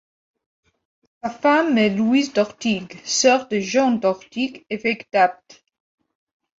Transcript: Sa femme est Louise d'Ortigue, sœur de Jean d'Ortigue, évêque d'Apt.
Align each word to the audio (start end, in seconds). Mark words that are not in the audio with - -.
Sa 1.21 1.29
femme 1.29 1.77
est 1.77 1.91
Louise 1.91 2.33
d'Ortigue, 2.33 2.99
sœur 3.05 3.47
de 3.49 3.59
Jean 3.59 3.91
d'Ortigue, 3.91 4.65
évêque 4.71 5.07
d'Apt. 5.11 5.63